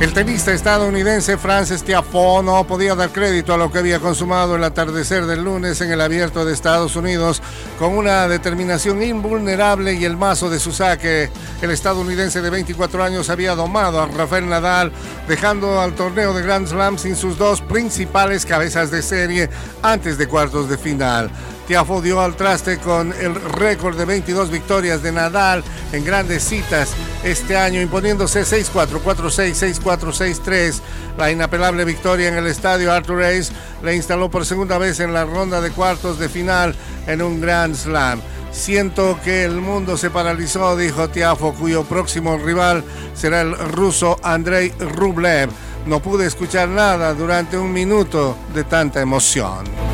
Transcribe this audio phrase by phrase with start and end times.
[0.00, 4.64] El tenista estadounidense Francis Tiafoe no podía dar crédito a lo que había consumado el
[4.64, 7.42] atardecer del lunes en el abierto de Estados Unidos
[7.78, 11.28] con una determinación invulnerable y el mazo de su saque.
[11.60, 14.90] El estadounidense de 24 años había domado a Rafael Nadal,
[15.28, 19.50] dejando al torneo de Grand Slam sin sus dos principales cabezas de serie
[19.82, 21.30] antes de cuartos de final.
[21.70, 26.96] Tiafo dio al traste con el récord de 22 victorias de Nadal en grandes citas
[27.22, 30.80] este año, imponiéndose 6-4, 4-6, 6-4, 6-3.
[31.16, 33.52] La inapelable victoria en el estadio Arthur Ace
[33.84, 36.74] le instaló por segunda vez en la ronda de cuartos de final
[37.06, 38.20] en un Grand Slam.
[38.50, 42.82] Siento que el mundo se paralizó, dijo Tiafo, cuyo próximo rival
[43.14, 45.50] será el ruso Andrei Rublev.
[45.86, 49.89] No pude escuchar nada durante un minuto de tanta emoción.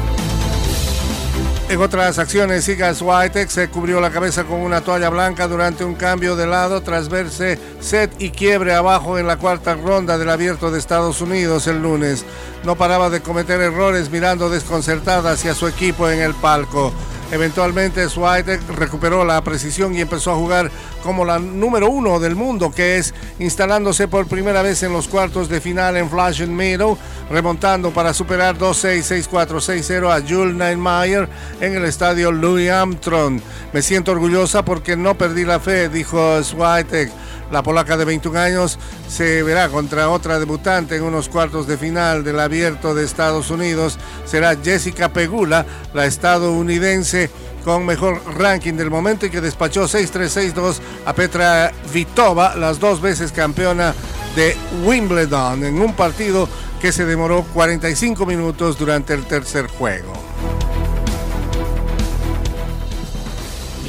[1.68, 5.96] En otras acciones, Iga Swiatek se cubrió la cabeza con una toalla blanca durante un
[5.96, 10.70] cambio de lado tras verse set y quiebre abajo en la cuarta ronda del abierto
[10.70, 12.24] de Estados Unidos el lunes.
[12.62, 16.92] No paraba de cometer errores mirando desconcertada hacia su equipo en el palco.
[17.32, 20.70] Eventualmente Swiatek recuperó la precisión y empezó a jugar
[21.02, 25.48] como la número uno del mundo, que es instalándose por primera vez en los cuartos
[25.48, 26.96] de final en Flushing Meadow,
[27.28, 31.28] remontando para superar 2-6, 6-4, 6-0 a Jules Neinmayer
[31.60, 33.40] en el estadio Louis Armstrong.
[33.72, 37.10] Me siento orgullosa porque no perdí la fe, dijo Swiatek.
[37.50, 38.76] La polaca de 21 años
[39.08, 43.98] se verá contra otra debutante en unos cuartos de final del abierto de Estados Unidos.
[44.24, 47.15] Será Jessica Pegula, la estadounidense
[47.64, 53.32] con mejor ranking del momento y que despachó 6-3-6-2 a Petra Vitova, las dos veces
[53.32, 53.94] campeona
[54.36, 56.48] de Wimbledon, en un partido
[56.80, 60.12] que se demoró 45 minutos durante el tercer juego.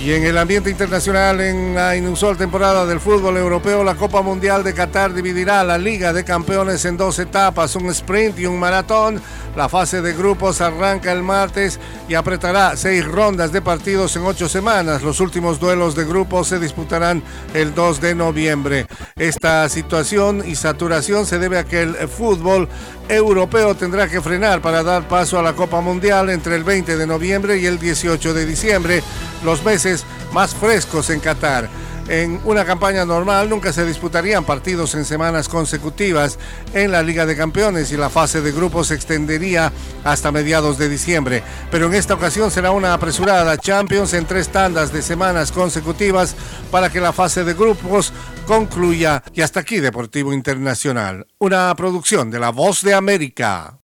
[0.03, 4.63] Y en el ambiente internacional, en la inusual temporada del fútbol europeo, la Copa Mundial
[4.63, 9.22] de Qatar dividirá la Liga de Campeones en dos etapas, un sprint y un maratón.
[9.57, 14.47] La fase de grupos arranca el martes y apretará seis rondas de partidos en ocho
[14.47, 15.01] semanas.
[15.01, 17.23] Los últimos duelos de grupos se disputarán
[17.56, 18.85] el 2 de noviembre.
[19.16, 22.69] Esta situación y saturación se debe a que el fútbol
[23.09, 27.07] europeo tendrá que frenar para dar paso a la Copa Mundial entre el 20 de
[27.07, 29.01] noviembre y el 18 de diciembre,
[29.44, 31.67] los meses más frescos en Qatar.
[32.07, 36.40] En una campaña normal nunca se disputarían partidos en semanas consecutivas
[36.73, 39.73] en la Liga de Campeones y la fase de grupos se extendería
[40.06, 41.44] hasta mediados de diciembre.
[41.69, 46.35] Pero en esta ocasión será una apresurada Champions en tres tandas de semanas consecutivas
[46.72, 48.13] para que la fase de grupos
[48.46, 49.22] concluya.
[49.34, 53.73] Y hasta aquí Deportivo Internacional, una producción de La Voz de América.